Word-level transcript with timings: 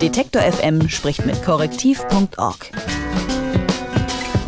Detektor 0.00 0.42
FM 0.42 0.88
spricht 0.88 1.26
mit 1.26 1.42
korrektiv.org. 1.44 2.70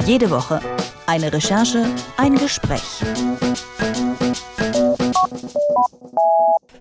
Jede 0.07 0.31
Woche 0.31 0.61
eine 1.07 1.33
Recherche, 1.33 1.87
ein 2.17 2.37
Gespräch. 2.37 3.03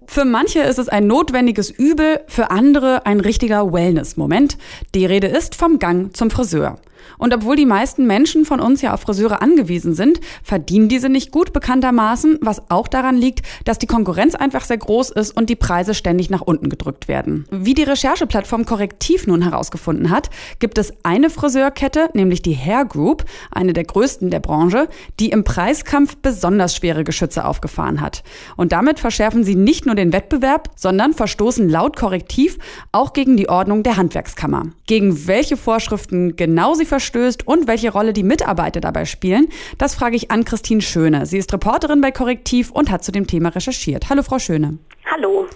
Für 0.05 0.23
manche 0.23 0.59
ist 0.59 0.77
es 0.77 0.87
ein 0.87 1.07
notwendiges 1.07 1.71
Übel, 1.71 2.19
für 2.27 2.51
andere 2.51 3.07
ein 3.07 3.21
richtiger 3.21 3.73
Wellness-Moment. 3.73 4.59
Die 4.93 5.07
Rede 5.07 5.27
ist 5.27 5.55
vom 5.55 5.79
Gang 5.79 6.15
zum 6.15 6.29
Friseur. 6.29 6.77
Und 7.17 7.33
obwohl 7.33 7.55
die 7.55 7.65
meisten 7.65 8.07
Menschen 8.07 8.45
von 8.45 8.59
uns 8.59 8.81
ja 8.81 8.93
auf 8.93 9.01
Friseure 9.01 9.41
angewiesen 9.41 9.93
sind, 9.93 10.19
verdienen 10.43 10.89
diese 10.89 11.09
nicht 11.09 11.31
gut 11.31 11.53
bekanntermaßen, 11.53 12.39
was 12.41 12.69
auch 12.69 12.87
daran 12.87 13.17
liegt, 13.17 13.41
dass 13.65 13.79
die 13.79 13.87
Konkurrenz 13.87 14.35
einfach 14.35 14.63
sehr 14.63 14.77
groß 14.77 15.09
ist 15.11 15.35
und 15.35 15.49
die 15.49 15.55
Preise 15.55 15.93
ständig 15.93 16.29
nach 16.29 16.41
unten 16.41 16.69
gedrückt 16.69 17.07
werden. 17.07 17.45
Wie 17.51 17.73
die 17.73 17.83
Rechercheplattform 17.83 18.65
Korrektiv 18.65 19.27
nun 19.27 19.41
herausgefunden 19.41 20.09
hat, 20.09 20.29
gibt 20.59 20.77
es 20.77 20.93
eine 21.03 21.29
Friseurkette, 21.29 22.09
nämlich 22.13 22.41
die 22.41 22.55
Hair 22.55 22.85
Group, 22.85 23.25
eine 23.51 23.73
der 23.73 23.83
größten 23.83 24.29
der 24.29 24.39
Branche, 24.39 24.87
die 25.19 25.29
im 25.29 25.43
Preiskampf 25.43 26.17
besonders 26.17 26.75
schwere 26.75 27.03
Geschütze 27.03 27.45
aufgefahren 27.45 28.01
hat. 28.01 28.23
Und 28.55 28.71
damit 28.71 28.99
verschärfen 28.99 29.43
sie 29.43 29.55
nicht 29.55 29.85
nur 29.85 29.95
den 29.95 30.13
Wettbewerb, 30.13 30.69
sondern 30.75 31.13
verstoßen 31.13 31.69
laut 31.69 31.95
Korrektiv 31.95 32.57
auch 32.91 33.13
gegen 33.13 33.37
die 33.37 33.49
Ordnung 33.49 33.83
der 33.83 33.97
Handwerkskammer. 33.97 34.63
Gegen 34.87 35.27
welche 35.27 35.57
Vorschriften 35.57 36.35
genau 36.35 36.73
sie 36.73 36.85
verstößt 36.89 37.47
und 37.47 37.67
welche 37.67 37.91
Rolle 37.91 38.11
die 38.11 38.23
Mitarbeiter 38.23 38.81
dabei 38.81 39.05
spielen, 39.05 39.47
das 39.77 39.95
frage 39.95 40.17
ich 40.17 40.31
an 40.31 40.43
Christine 40.43 40.81
Schöne. 40.81 41.25
Sie 41.25 41.37
ist 41.37 41.53
Reporterin 41.53 42.01
bei 42.01 42.11
Korrektiv 42.11 42.71
und 42.71 42.91
hat 42.91 43.03
zu 43.03 43.13
dem 43.13 43.27
Thema 43.27 43.49
recherchiert. 43.49 44.09
Hallo, 44.09 44.23
Frau 44.23 44.39
Schöne. 44.39 44.77
Hallo. 45.09 45.47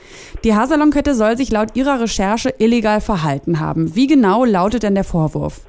Die 0.44 0.56
Haarsalon-Kette 0.56 1.14
soll 1.16 1.38
sich 1.38 1.52
laut 1.52 1.76
ihrer 1.76 2.00
Recherche 2.00 2.54
illegal 2.58 3.02
verhalten 3.02 3.60
haben. 3.60 3.96
Wie 3.96 4.08
genau 4.08 4.46
lautet 4.46 4.84
denn 4.84 4.96
der 4.96 5.04
Vorwurf? 5.04 5.62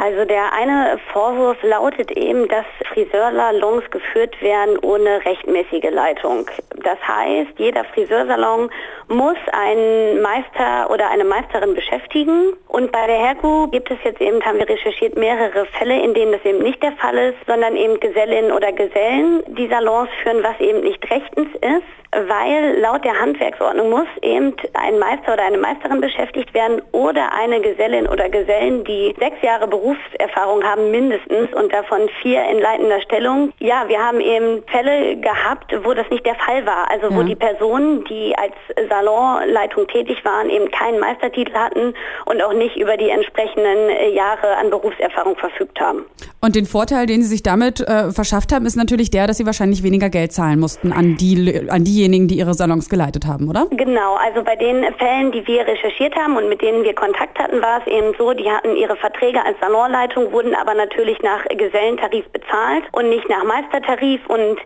Also 0.00 0.24
der 0.24 0.54
eine 0.54 0.98
Vorwurf 1.12 1.58
lautet 1.62 2.10
eben, 2.12 2.48
dass 2.48 2.64
Friseursalons 2.90 3.84
geführt 3.90 4.40
werden 4.40 4.78
ohne 4.78 5.22
rechtmäßige 5.26 5.90
Leitung. 5.90 6.46
Das 6.82 6.96
heißt, 7.06 7.50
jeder 7.58 7.84
Friseursalon 7.84 8.70
muss 9.08 9.36
einen 9.52 10.22
Meister 10.22 10.88
oder 10.90 11.10
eine 11.10 11.24
Meisterin 11.24 11.74
beschäftigen. 11.74 12.54
Und 12.68 12.92
bei 12.92 13.06
der 13.08 13.18
Hergu 13.18 13.68
gibt 13.68 13.90
es 13.90 13.98
jetzt 14.02 14.22
eben, 14.22 14.42
haben 14.42 14.58
wir 14.58 14.66
recherchiert, 14.66 15.18
mehrere 15.18 15.66
Fälle, 15.66 16.02
in 16.02 16.14
denen 16.14 16.32
das 16.32 16.44
eben 16.46 16.62
nicht 16.62 16.82
der 16.82 16.92
Fall 16.92 17.18
ist, 17.18 17.36
sondern 17.46 17.76
eben 17.76 18.00
Gesellinnen 18.00 18.52
oder 18.52 18.72
Gesellen 18.72 19.42
die 19.48 19.68
Salons 19.68 20.08
führen, 20.22 20.42
was 20.42 20.58
eben 20.60 20.80
nicht 20.80 21.10
rechtens 21.10 21.48
ist 21.56 21.99
weil 22.12 22.78
laut 22.80 23.04
der 23.04 23.18
Handwerksordnung 23.18 23.90
muss 23.90 24.08
eben 24.22 24.54
ein 24.74 24.98
Meister 24.98 25.34
oder 25.34 25.44
eine 25.44 25.58
Meisterin 25.58 26.00
beschäftigt 26.00 26.52
werden 26.54 26.82
oder 26.92 27.32
eine 27.32 27.60
Gesellin 27.60 28.08
oder 28.08 28.28
Gesellen, 28.28 28.84
die 28.84 29.14
sechs 29.18 29.40
Jahre 29.42 29.68
Berufserfahrung 29.68 30.64
haben 30.64 30.90
mindestens 30.90 31.52
und 31.54 31.72
davon 31.72 32.08
vier 32.20 32.42
in 32.50 32.58
leitender 32.58 33.00
Stellung. 33.02 33.52
Ja, 33.58 33.84
wir 33.88 34.00
haben 34.00 34.20
eben 34.20 34.62
Fälle 34.66 35.16
gehabt, 35.16 35.72
wo 35.84 35.94
das 35.94 36.08
nicht 36.10 36.26
der 36.26 36.34
Fall 36.34 36.66
war. 36.66 36.90
Also 36.90 37.14
wo 37.14 37.20
ja. 37.20 37.28
die 37.28 37.36
Personen, 37.36 38.04
die 38.04 38.34
als 38.36 38.54
Salonleitung 38.88 39.86
tätig 39.86 40.24
waren, 40.24 40.50
eben 40.50 40.70
keinen 40.70 40.98
Meistertitel 40.98 41.54
hatten 41.54 41.94
und 42.26 42.42
auch 42.42 42.52
nicht 42.52 42.76
über 42.76 42.96
die 42.96 43.10
entsprechenden 43.10 44.12
Jahre 44.14 44.56
an 44.56 44.70
Berufserfahrung 44.70 45.36
verfügt 45.36 45.80
haben. 45.80 46.06
Und 46.42 46.56
den 46.56 46.64
Vorteil, 46.64 47.06
den 47.06 47.22
Sie 47.22 47.28
sich 47.28 47.42
damit 47.42 47.80
äh, 47.80 48.10
verschafft 48.10 48.52
haben, 48.52 48.64
ist 48.64 48.76
natürlich 48.76 49.10
der, 49.10 49.26
dass 49.26 49.36
Sie 49.36 49.46
wahrscheinlich 49.46 49.82
weniger 49.82 50.08
Geld 50.08 50.32
zahlen 50.32 50.58
mussten 50.58 50.92
an 50.92 51.16
die, 51.16 51.68
an 51.68 51.84
die 51.84 51.90
diejenigen, 51.90 52.28
die 52.28 52.38
ihre 52.38 52.54
Salons 52.54 52.88
geleitet 52.88 53.26
haben, 53.26 53.48
oder? 53.48 53.66
Genau, 53.70 54.14
also 54.14 54.42
bei 54.42 54.56
den 54.56 54.84
Fällen, 54.94 55.32
die 55.32 55.46
wir 55.46 55.66
recherchiert 55.66 56.14
haben 56.16 56.36
und 56.36 56.48
mit 56.48 56.62
denen 56.62 56.84
wir 56.84 56.94
Kontakt 56.94 57.38
hatten, 57.38 57.60
war 57.60 57.80
es 57.80 57.86
eben 57.86 58.14
so, 58.16 58.32
die 58.32 58.50
hatten 58.50 58.76
ihre 58.76 58.96
Verträge 58.96 59.44
als 59.44 59.58
Salonleitung, 59.60 60.32
wurden 60.32 60.54
aber 60.54 60.74
natürlich 60.74 61.20
nach 61.22 61.44
Gesellentarif 61.44 62.26
bezahlt 62.30 62.84
und 62.92 63.10
nicht 63.10 63.28
nach 63.28 63.44
Meistertarif 63.44 64.20
und 64.28 64.56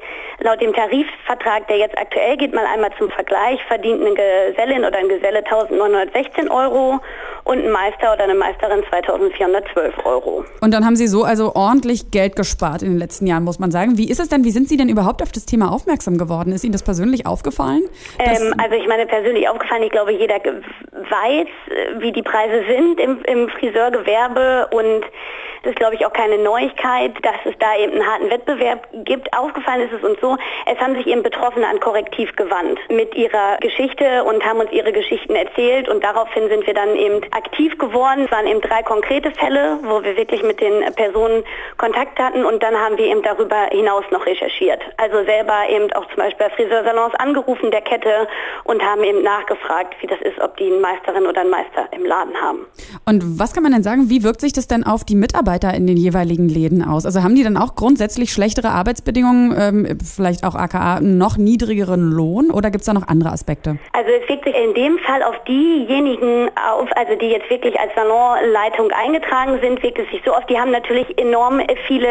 laut 0.41 0.61
dem 0.61 0.73
Tarifvertrag, 0.73 1.67
der 1.69 1.79
jetzt 1.79 1.99
aktuell 1.99 2.37
geht, 2.37 2.55
mal 2.55 2.67
einmal 2.67 2.91
zum 2.99 3.11
Vergleich, 3.11 3.59
verdient 3.67 4.01
eine 4.01 4.15
Gesellin 4.15 4.85
oder 4.85 4.99
ein 4.99 5.09
Geselle 5.09 5.39
1916 5.39 6.49
Euro 6.51 7.01
und 7.45 7.59
ein 7.59 7.71
Meister 7.71 8.13
oder 8.13 8.25
eine 8.25 8.35
Meisterin 8.35 8.83
2412 8.89 9.95
Euro. 10.05 10.45
Und 10.61 10.73
dann 10.73 10.85
haben 10.85 10.97
Sie 10.97 11.07
so 11.07 11.25
also 11.25 11.55
ordentlich 11.55 12.11
Geld 12.11 12.37
gespart 12.37 12.83
in 12.83 12.91
den 12.91 12.99
letzten 12.99 13.27
Jahren, 13.27 13.45
muss 13.45 13.59
man 13.59 13.71
sagen. 13.71 13.99
Wie 13.99 14.11
ist 14.11 14.21
es 14.21 14.29
denn, 14.29 14.45
wie 14.45 14.51
sind 14.51 14.69
Sie 14.69 14.77
denn 14.77 14.89
überhaupt 14.89 15.23
auf 15.23 15.33
das 15.33 15.45
Thema 15.45 15.71
aufmerksam 15.71 16.19
geworden? 16.19 16.53
Ist 16.53 16.65
Ihnen 16.65 16.73
das 16.73 16.83
persönlich 16.83 17.27
aufgefallen? 17.27 17.83
Ähm, 18.19 18.55
also 18.59 18.75
ich 18.77 18.89
meine 18.89 19.07
persönlich 19.07 19.49
aufgefallen, 19.49 19.83
ich 19.83 19.91
glaube 19.91 20.13
jeder 20.13 20.37
weiß, 20.37 21.47
wie 21.99 22.13
die 22.13 22.23
Preise 22.23 22.65
sind 22.67 23.01
im, 23.01 23.23
im 23.25 23.49
Friseurgewerbe 23.49 24.69
und 24.73 25.05
das 25.65 25.73
ist, 25.73 25.79
glaube 25.79 25.95
ich, 25.95 26.05
auch 26.05 26.13
keine 26.13 26.37
Neuigkeit, 26.37 27.13
dass 27.23 27.37
es 27.47 27.55
da 27.59 27.75
eben 27.79 27.93
einen 27.93 28.07
harten 28.07 28.29
Wettbewerb 28.29 28.87
gibt. 29.05 29.33
Aufgefallen 29.37 29.89
ist 29.89 29.95
es 29.95 30.05
uns 30.05 30.21
so, 30.21 30.37
es 30.67 30.79
haben 30.79 30.95
sich 30.95 31.07
eben 31.07 31.23
Betroffene 31.23 31.67
an 31.67 31.81
Korrektiv 31.81 32.37
gewandt 32.37 32.79
mit 32.91 33.15
ihrer 33.15 33.57
Geschichte 33.61 34.25
und 34.25 34.45
haben 34.45 34.61
uns 34.61 34.71
ihre 34.73 34.93
Geschichten 34.93 35.35
erzählt 35.35 35.89
und 35.89 36.05
daraufhin 36.05 36.49
sind 36.51 36.67
wir 36.67 36.75
dann 36.75 36.95
eben 36.97 37.23
aktiv 37.33 37.79
geworden. 37.79 38.27
Es 38.27 38.31
waren 38.31 38.47
eben 38.47 38.61
drei 38.61 38.83
konkrete 38.83 39.31
Fälle, 39.31 39.79
wo 39.85 40.03
wir 40.05 40.19
wirklich 40.19 40.43
mit 40.43 40.61
den 40.61 40.85
Personen 40.95 41.45
Kontakt 41.79 42.19
hatten 42.19 42.45
und 42.45 42.63
dann 42.63 42.75
haben 42.75 42.99
wir 42.99 43.07
eben 43.07 43.23
darüber 43.23 43.69
hinaus 43.71 44.05
noch 44.11 44.27
recherchiert. 44.27 44.83
Also 44.99 45.25
selber 45.25 45.67
eben 45.71 45.91
auch 45.95 46.07
zum 46.09 46.17
Beispiel 46.17 46.47
bei 46.47 46.51
Friseursalons 46.51 47.15
angerufen 47.15 47.71
der 47.71 47.81
Kette 47.81 48.29
und 48.65 48.83
haben 48.83 49.03
eben 49.03 49.23
nachgefragt, 49.23 49.95
wie 50.03 50.09
das 50.09 50.21
ist, 50.21 50.39
ob 50.41 50.59
die 50.59 50.67
eine 50.67 50.81
Meisterin 50.81 51.27
oder 51.27 51.41
einen 51.41 51.51
Meister 51.51 51.89
im 51.93 52.05
Laden 52.05 52.35
haben. 52.39 52.67
Und 53.07 53.39
was 53.39 53.55
kann 53.55 53.63
man 53.63 53.73
denn 53.73 53.83
sagen, 53.83 54.11
wie 54.11 54.23
wirkt 54.23 54.43
sich 54.43 54.53
das 54.53 54.67
denn 54.67 54.85
auf 54.85 55.05
die 55.05 55.15
Mitarbeiter 55.15 55.54
Mitarbeiter 55.55 55.77
in 55.77 55.87
den 55.87 55.97
jeweiligen 55.97 56.49
Läden 56.49 56.83
aus? 56.85 57.07
Also 57.07 57.23
haben 57.23 57.35
die 57.35 57.43
dann 57.43 57.57
auch 57.57 57.75
grundsätzlich 57.75 58.33
schlechtere 58.33 58.69
Arbeitsbedingungen, 58.69 59.55
ähm, 59.59 59.99
vielleicht 60.05 60.45
auch 60.45 60.55
aka 60.55 61.01
noch 61.01 61.37
niedrigeren 61.37 62.11
Lohn 62.11 62.51
oder 62.51 62.71
gibt 62.71 62.83
es 62.83 62.87
da 62.87 62.93
noch 62.93 63.09
andere 63.09 63.31
Aspekte? 63.31 63.79
Also 63.93 64.11
es 64.11 64.29
wirkt 64.29 64.45
sich 64.45 64.55
in 64.55 64.75
dem 64.75 64.99
Fall 64.99 65.23
auf 65.23 65.37
diejenigen 65.47 66.51
auf, 66.57 66.89
also 66.97 67.15
die 67.21 67.27
jetzt 67.27 67.49
wirklich 67.51 67.79
als 67.79 67.93
Salonleitung 67.95 68.91
eingetragen 68.91 69.59
sind, 69.61 69.83
wirkt 69.83 69.99
es 69.99 70.11
sich 70.11 70.23
so 70.25 70.33
auf, 70.33 70.45
die 70.47 70.59
haben 70.59 70.71
natürlich 70.71 71.07
enorm 71.19 71.61
viele 71.87 72.09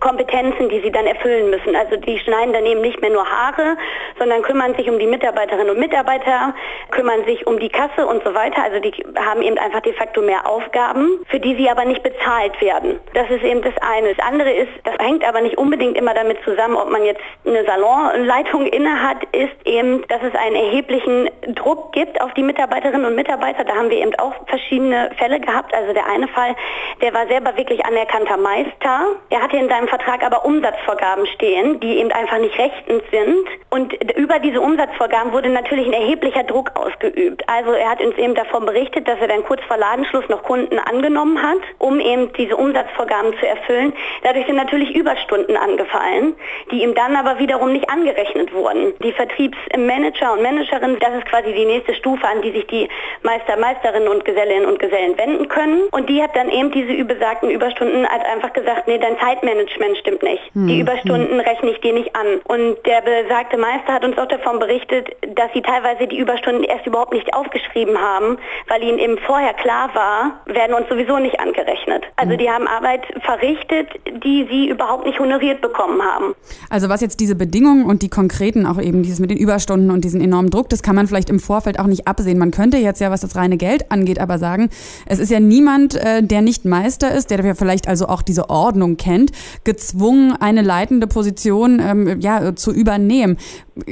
Kompetenzen, 0.00 0.68
die 0.68 0.80
sie 0.80 0.90
dann 0.90 1.06
erfüllen 1.06 1.50
müssen. 1.50 1.74
Also 1.74 1.96
die 1.96 2.18
schneiden 2.20 2.52
dann 2.52 2.66
eben 2.66 2.80
nicht 2.80 3.00
mehr 3.00 3.10
nur 3.10 3.24
Haare, 3.24 3.76
sondern 4.18 4.42
kümmern 4.42 4.74
sich 4.74 4.88
um 4.88 4.98
die 4.98 5.06
Mitarbeiterinnen 5.06 5.70
und 5.70 5.80
Mitarbeiter, 5.80 6.54
kümmern 6.90 7.24
sich 7.24 7.46
um 7.46 7.58
die 7.58 7.68
Kasse 7.68 8.06
und 8.06 8.22
so 8.24 8.34
weiter. 8.34 8.62
Also 8.62 8.80
die 8.80 8.92
haben 9.16 9.42
eben 9.42 9.58
einfach 9.58 9.80
de 9.80 9.92
facto 9.92 10.22
mehr 10.22 10.46
Aufgaben, 10.46 11.18
für 11.28 11.40
die 11.40 11.56
sie 11.56 11.68
aber 11.68 11.84
nicht 11.84 12.02
bezahlt 12.02 12.60
werden. 12.60 12.67
Das 13.14 13.30
ist 13.30 13.42
eben 13.42 13.62
das 13.62 13.74
eine. 13.80 14.14
Das 14.14 14.26
andere 14.26 14.52
ist, 14.52 14.70
das 14.84 14.94
hängt 14.98 15.24
aber 15.24 15.40
nicht 15.40 15.58
unbedingt 15.58 15.96
immer 15.96 16.14
damit 16.14 16.38
zusammen, 16.44 16.76
ob 16.76 16.90
man 16.90 17.04
jetzt 17.04 17.20
eine 17.46 17.64
Salonleitung 17.64 18.66
inne 18.66 19.02
hat, 19.02 19.18
ist 19.32 19.54
eben, 19.64 20.04
dass 20.08 20.22
es 20.22 20.34
einen 20.34 20.56
erheblichen 20.56 21.30
Druck 21.54 21.92
gibt 21.92 22.20
auf 22.20 22.32
die 22.34 22.42
Mitarbeiterinnen 22.42 23.06
und 23.06 23.14
Mitarbeiter. 23.14 23.64
Da 23.64 23.74
haben 23.74 23.90
wir 23.90 23.98
eben 23.98 24.14
auch 24.16 24.34
verschiedene 24.46 25.10
Fälle 25.18 25.40
gehabt. 25.40 25.74
Also 25.74 25.92
der 25.92 26.06
eine 26.06 26.28
Fall, 26.28 26.54
der 27.00 27.14
war 27.14 27.26
selber 27.26 27.56
wirklich 27.56 27.84
anerkannter 27.84 28.36
Meister. 28.36 29.16
Er 29.30 29.42
hatte 29.42 29.56
in 29.56 29.68
seinem 29.68 29.88
Vertrag 29.88 30.22
aber 30.22 30.44
Umsatzvorgaben 30.44 31.26
stehen, 31.26 31.80
die 31.80 31.98
eben 31.98 32.12
einfach 32.12 32.38
nicht 32.38 32.58
rechtens 32.58 33.02
sind. 33.10 33.46
Und 33.70 33.92
über 34.16 34.38
diese 34.38 34.60
Umsatzvorgaben 34.60 35.32
wurde 35.32 35.48
natürlich 35.48 35.86
ein 35.86 35.92
erheblicher 35.92 36.44
Druck 36.44 36.70
ausgeübt. 36.74 37.42
Also 37.46 37.72
er 37.72 37.90
hat 37.90 38.00
uns 38.00 38.16
eben 38.16 38.34
davon 38.34 38.66
berichtet, 38.66 39.08
dass 39.08 39.18
er 39.20 39.28
dann 39.28 39.44
kurz 39.44 39.62
vor 39.64 39.76
Ladenschluss 39.76 40.28
noch 40.28 40.42
Kunden 40.42 40.78
angenommen 40.78 41.42
hat, 41.42 41.58
um 41.78 42.00
eben 42.00 42.32
diese 42.34 42.56
Umsatzvorgaben 42.58 43.32
zu 43.38 43.46
erfüllen. 43.46 43.92
Dadurch 44.22 44.46
sind 44.46 44.56
natürlich 44.56 44.94
Überstunden 44.94 45.56
angefallen, 45.56 46.34
die 46.70 46.82
ihm 46.82 46.94
dann 46.94 47.16
aber 47.16 47.38
wiederum 47.38 47.72
nicht 47.72 47.88
angerechnet 47.88 48.52
wurden. 48.52 48.92
Die 49.02 49.12
Vertriebsmanager 49.12 50.32
und 50.32 50.42
Managerinnen, 50.42 50.98
das 50.98 51.14
ist 51.14 51.26
quasi 51.26 51.52
die 51.52 51.64
nächste 51.64 51.94
Stufe, 51.94 52.26
an 52.26 52.42
die 52.42 52.52
sich 52.52 52.66
die 52.66 52.88
Meister, 53.22 53.56
Meisterinnen 53.56 54.08
und 54.08 54.24
Gesellinnen 54.24 54.66
und 54.66 54.78
Gesellen 54.78 55.16
wenden 55.16 55.48
können. 55.48 55.82
Und 55.90 56.08
die 56.08 56.22
hat 56.22 56.34
dann 56.36 56.50
eben 56.50 56.70
diese 56.70 56.92
übersagten 56.92 57.50
Überstunden 57.50 58.06
als 58.06 58.24
einfach 58.24 58.52
gesagt, 58.52 58.88
nee, 58.88 58.98
dein 58.98 59.18
Zeitmanagement 59.18 59.98
stimmt 59.98 60.22
nicht. 60.22 60.42
Hm. 60.54 60.66
Die 60.66 60.80
Überstunden 60.80 61.38
hm. 61.38 61.40
rechne 61.40 61.70
ich 61.70 61.80
dir 61.80 61.92
nicht 61.92 62.14
an. 62.14 62.40
Und 62.44 62.76
der 62.86 63.02
besagte 63.02 63.56
Meister 63.56 63.94
hat 63.94 64.04
uns 64.04 64.18
auch 64.18 64.28
davon 64.28 64.58
berichtet, 64.58 65.08
dass 65.36 65.52
sie 65.52 65.62
teilweise 65.62 66.06
die 66.06 66.18
Überstunden 66.18 66.64
erst 66.64 66.86
überhaupt 66.86 67.12
nicht 67.12 67.34
aufgeschrieben 67.34 68.00
haben, 68.00 68.38
weil 68.68 68.82
ihnen 68.82 68.98
eben 68.98 69.18
vorher 69.18 69.54
klar 69.54 69.90
war, 69.94 70.40
werden 70.46 70.74
uns 70.74 70.88
sowieso 70.88 71.18
nicht 71.18 71.40
angerechnet. 71.40 72.04
Also 72.16 72.36
die 72.38 72.48
haben 72.48 72.66
Arbeit 72.66 73.02
verrichtet, 73.24 73.88
die 74.24 74.46
sie 74.50 74.68
überhaupt 74.68 75.06
nicht 75.06 75.18
honoriert 75.18 75.60
bekommen 75.60 76.00
haben. 76.02 76.34
Also 76.70 76.88
was 76.88 77.00
jetzt 77.00 77.20
diese 77.20 77.34
Bedingungen 77.34 77.84
und 77.84 78.02
die 78.02 78.08
konkreten, 78.08 78.66
auch 78.66 78.80
eben 78.80 79.02
dieses 79.02 79.20
mit 79.20 79.30
den 79.30 79.38
Überstunden 79.38 79.90
und 79.90 80.04
diesen 80.04 80.20
enormen 80.20 80.50
Druck, 80.50 80.68
das 80.68 80.82
kann 80.82 80.96
man 80.96 81.06
vielleicht 81.06 81.30
im 81.30 81.40
Vorfeld 81.40 81.78
auch 81.78 81.86
nicht 81.86 82.06
absehen. 82.06 82.38
Man 82.38 82.50
könnte 82.50 82.78
jetzt 82.78 83.00
ja, 83.00 83.10
was 83.10 83.20
das 83.20 83.36
reine 83.36 83.56
Geld 83.56 83.90
angeht, 83.90 84.20
aber 84.20 84.38
sagen, 84.38 84.70
es 85.06 85.18
ist 85.18 85.30
ja 85.30 85.40
niemand, 85.40 85.94
äh, 85.94 86.22
der 86.22 86.42
nicht 86.42 86.64
Meister 86.64 87.12
ist, 87.12 87.30
der 87.30 87.54
vielleicht 87.54 87.88
also 87.88 88.06
auch 88.06 88.22
diese 88.22 88.50
Ordnung 88.50 88.96
kennt, 88.96 89.32
gezwungen, 89.64 90.34
eine 90.38 90.62
leitende 90.62 91.06
Position 91.06 91.80
ähm, 91.80 92.20
ja, 92.20 92.54
zu 92.54 92.72
übernehmen. 92.72 93.36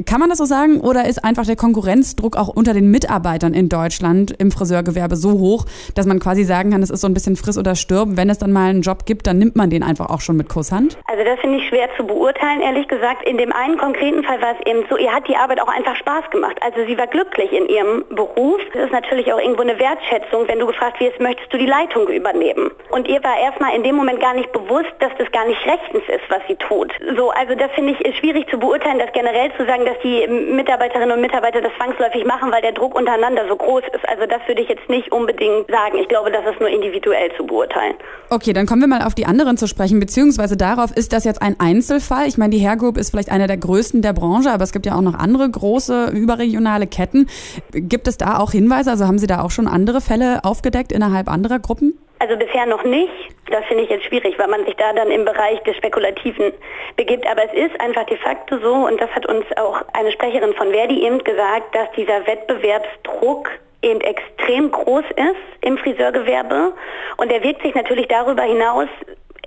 Kann 0.04 0.20
man 0.20 0.28
das 0.28 0.38
so 0.38 0.44
sagen 0.44 0.80
oder 0.80 1.06
ist 1.06 1.24
einfach 1.24 1.44
der 1.46 1.56
Konkurrenzdruck 1.56 2.36
auch 2.36 2.48
unter 2.48 2.74
den 2.74 2.90
Mitarbeitern 2.90 3.54
in 3.54 3.68
Deutschland 3.68 4.34
im 4.38 4.50
Friseurgewerbe 4.50 5.16
so 5.16 5.32
hoch, 5.32 5.64
dass 5.94 6.06
man 6.06 6.18
quasi 6.18 6.44
sagen 6.44 6.70
kann, 6.70 6.82
es 6.82 6.90
ist 6.90 7.00
so 7.00 7.06
ein 7.06 7.14
bisschen 7.14 7.36
friss 7.36 7.58
oder 7.58 7.74
stirb. 7.74 8.10
Wenn 8.12 8.30
es 8.30 8.38
dann 8.38 8.52
mal 8.52 8.70
einen 8.70 8.82
Job 8.82 9.06
gibt, 9.06 9.26
dann 9.26 9.38
nimmt 9.38 9.56
man 9.56 9.70
den 9.70 9.82
einfach 9.82 10.10
auch 10.10 10.20
schon 10.20 10.36
mit 10.36 10.48
Kusshand? 10.48 10.98
Also 11.06 11.24
das 11.24 11.38
finde 11.40 11.58
ich 11.58 11.68
schwer 11.68 11.88
zu 11.96 12.04
beurteilen, 12.04 12.60
ehrlich 12.60 12.88
gesagt. 12.88 13.26
In 13.28 13.38
dem 13.38 13.52
einen 13.52 13.78
konkreten 13.78 14.24
Fall 14.24 14.40
war 14.40 14.54
es 14.58 14.66
eben 14.66 14.84
so, 14.90 14.96
ihr 14.96 15.12
hat 15.12 15.28
die 15.28 15.36
Arbeit 15.36 15.60
auch 15.60 15.68
einfach 15.68 15.96
Spaß 15.96 16.30
gemacht. 16.30 16.56
Also 16.60 16.84
sie 16.86 16.96
war 16.98 17.06
glücklich 17.06 17.52
in 17.52 17.68
ihrem 17.68 18.04
Beruf. 18.10 18.60
Das 18.72 18.84
ist 18.84 18.92
natürlich 18.92 19.32
auch 19.32 19.38
irgendwo 19.38 19.62
eine 19.62 19.78
Wertschätzung, 19.78 20.48
wenn 20.48 20.58
du 20.58 20.66
gefragt 20.66 21.00
wirst, 21.00 21.20
möchtest 21.20 21.52
du 21.52 21.58
die 21.58 21.66
Leitung 21.66 22.08
übernehmen? 22.08 22.70
Und 22.90 23.08
ihr 23.08 23.22
war 23.22 23.38
erstmal 23.38 23.74
in 23.74 23.82
dem 23.82 23.96
Moment 23.96 24.20
gar 24.20 24.34
nicht 24.34 24.52
bewusst, 24.52 24.92
dass 25.00 25.12
das 25.18 25.30
gar 25.32 25.46
nicht 25.46 25.60
rechtens 25.66 26.02
ist, 26.08 26.24
was 26.28 26.40
sie 26.48 26.56
tut. 26.56 26.92
So, 27.16 27.30
also 27.30 27.54
das 27.54 27.70
finde 27.72 27.92
ich 27.92 28.16
schwierig 28.18 28.48
zu 28.50 28.58
beurteilen, 28.58 28.98
das 28.98 29.12
generell 29.12 29.52
zu 29.56 29.66
sagen, 29.66 29.75
dass 29.84 29.96
die 30.02 30.26
Mitarbeiterinnen 30.26 31.12
und 31.12 31.20
Mitarbeiter 31.20 31.60
das 31.60 31.72
zwangsläufig 31.76 32.24
machen, 32.24 32.50
weil 32.50 32.62
der 32.62 32.72
Druck 32.72 32.94
untereinander 32.94 33.46
so 33.48 33.56
groß 33.56 33.82
ist. 33.92 34.08
Also 34.08 34.26
das 34.26 34.40
würde 34.46 34.62
ich 34.62 34.68
jetzt 34.68 34.88
nicht 34.88 35.12
unbedingt 35.12 35.68
sagen. 35.68 35.98
Ich 35.98 36.08
glaube, 36.08 36.30
das 36.30 36.44
ist 36.46 36.60
nur 36.60 36.68
individuell 36.68 37.30
zu 37.36 37.44
beurteilen. 37.44 37.94
Okay, 38.30 38.52
dann 38.52 38.66
kommen 38.66 38.80
wir 38.80 38.88
mal 38.88 39.02
auf 39.02 39.14
die 39.14 39.26
anderen 39.26 39.56
zu 39.56 39.66
sprechen, 39.66 40.00
beziehungsweise 40.00 40.56
darauf, 40.56 40.90
ist 40.96 41.12
das 41.12 41.24
jetzt 41.24 41.42
ein 41.42 41.56
Einzelfall? 41.58 42.26
Ich 42.26 42.38
meine, 42.38 42.50
die 42.50 42.66
Hair 42.66 42.76
Group 42.76 42.96
ist 42.96 43.10
vielleicht 43.10 43.30
einer 43.30 43.46
der 43.46 43.56
größten 43.56 44.02
der 44.02 44.12
Branche, 44.12 44.50
aber 44.50 44.64
es 44.64 44.72
gibt 44.72 44.86
ja 44.86 44.96
auch 44.96 45.02
noch 45.02 45.14
andere 45.14 45.48
große 45.48 46.10
überregionale 46.10 46.86
Ketten. 46.86 47.28
Gibt 47.72 48.08
es 48.08 48.16
da 48.16 48.38
auch 48.38 48.52
Hinweise? 48.52 48.90
Also 48.90 49.06
haben 49.06 49.18
Sie 49.18 49.26
da 49.26 49.42
auch 49.42 49.50
schon 49.50 49.68
andere 49.68 50.00
Fälle 50.00 50.44
aufgedeckt 50.44 50.92
innerhalb 50.92 51.28
anderer 51.28 51.58
Gruppen? 51.58 51.98
Also 52.28 52.44
bisher 52.44 52.66
noch 52.66 52.82
nicht. 52.82 53.12
Das 53.52 53.64
finde 53.66 53.84
ich 53.84 53.88
jetzt 53.88 54.04
schwierig, 54.06 54.36
weil 54.36 54.48
man 54.48 54.64
sich 54.64 54.74
da 54.74 54.92
dann 54.92 55.12
im 55.12 55.24
Bereich 55.24 55.62
des 55.62 55.76
Spekulativen 55.76 56.52
begibt. 56.96 57.24
Aber 57.24 57.44
es 57.44 57.52
ist 57.52 57.80
einfach 57.80 58.04
de 58.06 58.16
facto 58.16 58.58
so, 58.58 58.72
und 58.72 59.00
das 59.00 59.08
hat 59.10 59.26
uns 59.26 59.44
auch 59.56 59.80
eine 59.92 60.10
Sprecherin 60.10 60.52
von 60.54 60.72
Verdi 60.72 61.06
eben 61.06 61.22
gesagt, 61.22 61.72
dass 61.72 61.88
dieser 61.92 62.26
Wettbewerbsdruck 62.26 63.48
eben 63.82 64.00
extrem 64.00 64.72
groß 64.72 65.04
ist 65.14 65.64
im 65.64 65.78
Friseurgewerbe. 65.78 66.72
Und 67.16 67.30
er 67.30 67.44
wirkt 67.44 67.62
sich 67.62 67.76
natürlich 67.76 68.08
darüber 68.08 68.42
hinaus 68.42 68.88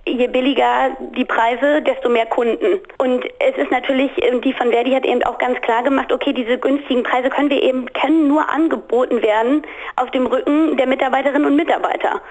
je 0.05 0.27
billiger 0.27 0.91
die 1.17 1.25
Preise, 1.25 1.81
desto 1.81 2.07
mehr 2.07 2.27
Kunden. 2.27 2.79
Und 2.97 3.25
es 3.39 3.57
ist 3.57 3.71
natürlich, 3.71 4.11
ähm, 4.23 4.39
die 4.39 4.53
von 4.53 4.71
Verdi 4.71 4.91
hat 4.91 5.05
eben 5.05 5.21
auch 5.23 5.37
ganz 5.37 5.59
klar 5.59 5.83
gemacht, 5.83 6.13
okay, 6.13 6.31
diese 6.31 6.57
günstigen 6.57 7.03
Preise 7.03 7.29
können 7.29 7.49
wir 7.49 7.61
eben, 7.61 7.91
können 7.91 8.29
nur 8.29 8.49
angeboten 8.49 9.21
werden 9.21 9.63
auf 9.97 10.09
dem 10.11 10.25
Rücken 10.25 10.77
der 10.77 10.87
Mitarbeiterinnen 10.87 11.45
und 11.45 11.57
Mitarbeiter. 11.57 12.21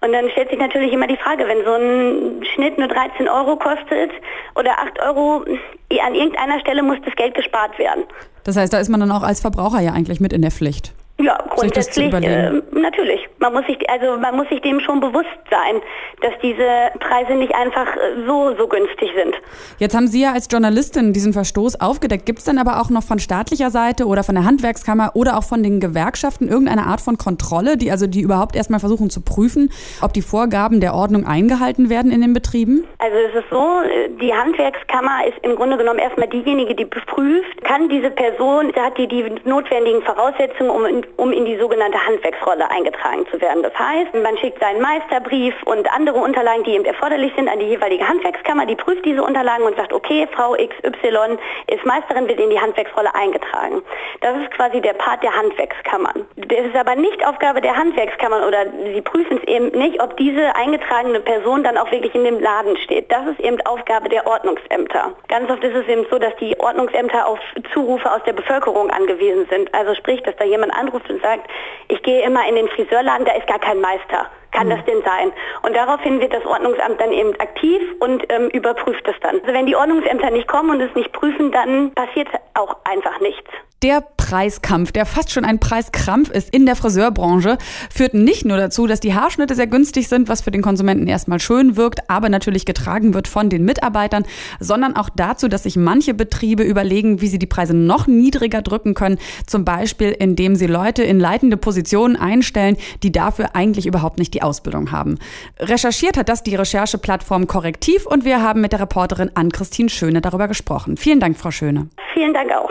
Und 0.00 0.12
dann 0.12 0.28
stellt 0.30 0.50
sich 0.50 0.58
natürlich 0.58 0.92
immer 0.92 1.06
die 1.06 1.16
Frage, 1.16 1.46
wenn 1.46 1.64
so 1.64 1.72
ein 1.72 2.44
Schnitt 2.54 2.78
nur 2.78 2.88
13 2.88 3.28
Euro 3.28 3.56
kostet 3.56 4.10
oder 4.54 4.78
8 4.78 5.00
Euro, 5.00 5.44
an 5.44 6.14
irgendeiner 6.14 6.60
Stelle 6.60 6.82
muss 6.82 6.98
das 7.04 7.14
Geld 7.16 7.34
gespart 7.34 7.78
werden. 7.78 8.04
Das 8.44 8.56
heißt, 8.56 8.72
da 8.72 8.78
ist 8.78 8.88
man 8.88 9.00
dann 9.00 9.10
auch 9.10 9.22
als 9.22 9.40
Verbraucher 9.40 9.80
ja 9.80 9.92
eigentlich 9.92 10.20
mit 10.20 10.32
in 10.32 10.42
der 10.42 10.50
Pflicht. 10.50 10.92
Ja, 11.18 11.38
grundsätzlich 11.48 12.12
äh, 12.12 12.50
natürlich. 12.72 13.26
Man 13.38 13.54
muss 13.54 13.64
sich 13.66 13.88
also 13.88 14.18
man 14.18 14.36
muss 14.36 14.48
sich 14.50 14.60
dem 14.60 14.80
schon 14.80 15.00
bewusst 15.00 15.26
sein, 15.50 15.80
dass 16.20 16.32
diese 16.42 16.68
Preise 17.00 17.34
nicht 17.34 17.54
einfach 17.54 17.86
äh, 17.96 18.26
so 18.26 18.54
so 18.58 18.68
günstig 18.68 19.10
sind. 19.14 19.34
Jetzt 19.78 19.96
haben 19.96 20.08
Sie 20.08 20.20
ja 20.20 20.32
als 20.32 20.48
Journalistin 20.50 21.14
diesen 21.14 21.32
Verstoß 21.32 21.80
aufgedeckt. 21.80 22.26
Gibt 22.26 22.40
es 22.40 22.44
denn 22.44 22.58
aber 22.58 22.82
auch 22.82 22.90
noch 22.90 23.02
von 23.02 23.18
staatlicher 23.18 23.70
Seite 23.70 24.04
oder 24.04 24.24
von 24.24 24.34
der 24.34 24.44
Handwerkskammer 24.44 25.12
oder 25.14 25.38
auch 25.38 25.44
von 25.44 25.62
den 25.62 25.80
Gewerkschaften 25.80 26.48
irgendeine 26.48 26.84
Art 26.84 27.00
von 27.00 27.16
Kontrolle, 27.16 27.78
die 27.78 27.90
also 27.90 28.06
die 28.06 28.20
überhaupt 28.20 28.54
erstmal 28.54 28.80
versuchen 28.80 29.08
zu 29.08 29.22
prüfen, 29.22 29.70
ob 30.02 30.12
die 30.12 30.22
Vorgaben 30.22 30.80
der 30.80 30.92
Ordnung 30.92 31.26
eingehalten 31.26 31.88
werden 31.88 32.12
in 32.12 32.20
den 32.20 32.34
Betrieben? 32.34 32.84
Also 32.98 33.16
es 33.16 33.42
ist 33.42 33.50
so, 33.50 33.80
die 34.20 34.34
Handwerkskammer 34.34 35.26
ist 35.26 35.38
im 35.42 35.56
Grunde 35.56 35.78
genommen 35.78 35.98
erstmal 35.98 36.28
diejenige, 36.28 36.74
die 36.74 36.84
prüft, 36.84 37.64
kann 37.64 37.88
diese 37.88 38.10
Person, 38.10 38.70
hat 38.74 38.98
die 38.98 39.08
die 39.08 39.24
notwendigen 39.44 40.02
Voraussetzungen, 40.02 40.70
um 40.70 40.84
in 40.84 41.05
um 41.16 41.32
in 41.32 41.44
die 41.44 41.56
sogenannte 41.56 42.04
Handwerksrolle 42.04 42.70
eingetragen 42.70 43.26
zu 43.30 43.40
werden. 43.40 43.62
Das 43.62 43.76
heißt, 43.78 44.14
man 44.14 44.36
schickt 44.38 44.60
seinen 44.60 44.80
Meisterbrief 44.80 45.54
und 45.64 45.90
andere 45.92 46.18
Unterlagen, 46.18 46.64
die 46.64 46.72
eben 46.72 46.84
erforderlich 46.84 47.32
sind, 47.36 47.48
an 47.48 47.58
die 47.58 47.66
jeweilige 47.66 48.06
Handwerkskammer. 48.06 48.66
Die 48.66 48.76
prüft 48.76 49.04
diese 49.04 49.22
Unterlagen 49.22 49.64
und 49.64 49.76
sagt, 49.76 49.92
okay, 49.92 50.26
Frau 50.32 50.52
XY 50.52 51.38
ist 51.68 51.84
Meisterin, 51.84 52.28
wird 52.28 52.40
in 52.40 52.50
die 52.50 52.60
Handwerksrolle 52.60 53.14
eingetragen. 53.14 53.82
Das 54.20 54.36
ist 54.38 54.50
quasi 54.52 54.80
der 54.80 54.94
Part 54.94 55.22
der 55.22 55.34
Handwerkskammern. 55.34 56.26
Das 56.36 56.60
ist 56.60 56.76
aber 56.76 56.94
nicht 56.94 57.24
Aufgabe 57.26 57.60
der 57.60 57.76
Handwerkskammern 57.76 58.44
oder 58.44 58.66
sie 58.92 59.00
prüfen 59.02 59.38
es 59.38 59.48
eben 59.48 59.68
nicht, 59.78 60.02
ob 60.02 60.16
diese 60.16 60.54
eingetragene 60.56 61.20
Person 61.20 61.62
dann 61.62 61.76
auch 61.76 61.90
wirklich 61.90 62.14
in 62.14 62.24
dem 62.24 62.40
Laden 62.40 62.76
steht. 62.78 63.10
Das 63.10 63.26
ist 63.26 63.40
eben 63.40 63.60
Aufgabe 63.66 64.08
der 64.08 64.26
Ordnungsämter. 64.26 65.12
Ganz 65.28 65.50
oft 65.50 65.62
ist 65.62 65.74
es 65.74 65.86
eben 65.88 66.06
so, 66.10 66.18
dass 66.18 66.34
die 66.36 66.58
Ordnungsämter 66.58 67.26
auf 67.26 67.38
Zurufe 67.72 68.10
aus 68.10 68.22
der 68.24 68.32
Bevölkerung 68.32 68.90
angewiesen 68.90 69.46
sind. 69.50 69.72
Also 69.74 69.94
sprich, 69.94 70.22
dass 70.22 70.36
da 70.36 70.44
jemand 70.44 70.72
anruft, 70.72 70.95
anruft 70.96 71.10
und 71.10 71.22
sagt, 71.22 71.48
ich 71.88 72.02
gehe 72.02 72.22
immer 72.24 72.46
in 72.48 72.56
den 72.56 72.68
Friseurladen, 72.68 73.26
da 73.26 73.32
ist 73.32 73.46
gar 73.46 73.58
kein 73.58 73.80
Meister. 73.80 74.26
Kann 74.52 74.68
mhm. 74.68 74.70
das 74.70 74.84
denn 74.86 75.02
sein? 75.04 75.32
Und 75.62 75.76
daraufhin 75.76 76.20
wird 76.20 76.32
das 76.32 76.44
Ordnungsamt 76.46 77.00
dann 77.00 77.12
eben 77.12 77.38
aktiv 77.40 77.82
und 78.00 78.24
ähm, 78.30 78.48
überprüft 78.50 79.06
es 79.06 79.14
dann. 79.20 79.40
Also 79.40 79.52
wenn 79.52 79.66
die 79.66 79.76
Ordnungsämter 79.76 80.30
nicht 80.30 80.48
kommen 80.48 80.70
und 80.70 80.80
es 80.80 80.94
nicht 80.94 81.12
prüfen, 81.12 81.52
dann 81.52 81.92
passiert 81.92 82.28
auch 82.54 82.76
einfach 82.84 83.20
nichts. 83.20 83.50
Der 83.82 84.02
Preiskampf, 84.26 84.90
der 84.90 85.06
fast 85.06 85.30
schon 85.30 85.44
ein 85.44 85.60
Preiskrampf 85.60 86.30
ist 86.30 86.50
in 86.52 86.66
der 86.66 86.74
Friseurbranche, 86.74 87.58
führt 87.94 88.12
nicht 88.12 88.44
nur 88.44 88.56
dazu, 88.56 88.88
dass 88.88 88.98
die 88.98 89.14
Haarschnitte 89.14 89.54
sehr 89.54 89.68
günstig 89.68 90.08
sind, 90.08 90.28
was 90.28 90.40
für 90.40 90.50
den 90.50 90.62
Konsumenten 90.62 91.06
erstmal 91.06 91.38
schön 91.38 91.76
wirkt, 91.76 92.10
aber 92.10 92.28
natürlich 92.28 92.66
getragen 92.66 93.14
wird 93.14 93.28
von 93.28 93.50
den 93.50 93.64
Mitarbeitern, 93.64 94.24
sondern 94.58 94.96
auch 94.96 95.10
dazu, 95.14 95.46
dass 95.46 95.62
sich 95.62 95.76
manche 95.76 96.12
Betriebe 96.12 96.64
überlegen, 96.64 97.20
wie 97.20 97.28
sie 97.28 97.38
die 97.38 97.46
Preise 97.46 97.72
noch 97.72 98.08
niedriger 98.08 98.62
drücken 98.62 98.94
können, 98.94 99.18
zum 99.46 99.64
Beispiel 99.64 100.10
indem 100.10 100.56
sie 100.56 100.66
Leute 100.66 101.04
in 101.04 101.20
leitende 101.20 101.56
Positionen 101.56 102.16
einstellen, 102.16 102.76
die 103.04 103.12
dafür 103.12 103.54
eigentlich 103.54 103.86
überhaupt 103.86 104.18
nicht 104.18 104.34
die 104.34 104.42
Ausbildung 104.42 104.90
haben. 104.90 105.20
Recherchiert 105.60 106.16
hat 106.16 106.28
das 106.28 106.42
die 106.42 106.56
Rechercheplattform 106.56 107.46
Korrektiv 107.46 108.06
und 108.06 108.24
wir 108.24 108.42
haben 108.42 108.60
mit 108.60 108.72
der 108.72 108.80
Reporterin 108.80 109.30
Ann-Christine 109.34 109.88
Schöne 109.88 110.20
darüber 110.20 110.48
gesprochen. 110.48 110.96
Vielen 110.96 111.20
Dank, 111.20 111.38
Frau 111.38 111.52
Schöne. 111.52 111.90
Vielen 112.12 112.34
Dank 112.34 112.50
auch. 112.50 112.70